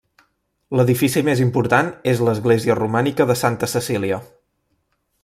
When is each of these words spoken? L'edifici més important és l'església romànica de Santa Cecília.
L'edifici 0.77 1.21
més 1.27 1.43
important 1.43 1.91
és 2.13 2.25
l'església 2.29 2.79
romànica 2.83 3.29
de 3.33 3.37
Santa 3.45 3.71
Cecília. 3.75 4.21